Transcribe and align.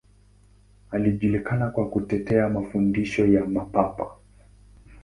Alijulikana 0.91 1.69
kwa 1.69 1.89
kutetea 1.89 2.49
mafundisho 2.49 3.25
ya 3.27 3.45
Mapapa. 3.45 4.15